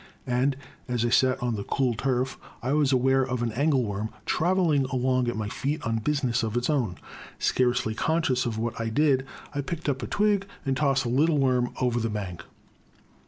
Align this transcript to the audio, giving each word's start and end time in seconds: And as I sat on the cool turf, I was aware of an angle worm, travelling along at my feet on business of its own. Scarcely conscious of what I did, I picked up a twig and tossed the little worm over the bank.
And 0.25 0.57
as 0.87 1.05
I 1.05 1.09
sat 1.09 1.43
on 1.43 1.53
the 1.53 1.63
cool 1.63 1.93
turf, 1.93 2.39
I 2.63 2.73
was 2.73 2.91
aware 2.91 3.23
of 3.23 3.43
an 3.43 3.51
angle 3.51 3.83
worm, 3.83 4.09
travelling 4.25 4.85
along 4.85 5.27
at 5.27 5.35
my 5.37 5.47
feet 5.47 5.83
on 5.83 5.97
business 5.99 6.41
of 6.41 6.57
its 6.57 6.71
own. 6.71 6.95
Scarcely 7.37 7.93
conscious 7.93 8.47
of 8.47 8.57
what 8.57 8.81
I 8.81 8.89
did, 8.89 9.27
I 9.53 9.61
picked 9.61 9.87
up 9.87 10.01
a 10.01 10.07
twig 10.07 10.47
and 10.65 10.75
tossed 10.75 11.03
the 11.03 11.09
little 11.09 11.37
worm 11.37 11.75
over 11.79 11.99
the 11.99 12.09
bank. 12.09 12.43